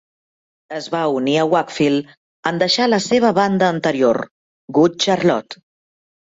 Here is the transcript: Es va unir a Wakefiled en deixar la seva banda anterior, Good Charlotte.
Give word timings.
Es 0.77 0.87
va 0.95 1.01
unir 1.17 1.35
a 1.41 1.43
Wakefiled 1.51 2.15
en 2.53 2.63
deixar 2.65 2.89
la 2.95 3.01
seva 3.09 3.33
banda 3.43 3.71
anterior, 3.77 4.23
Good 4.81 5.01
Charlotte. 5.07 5.63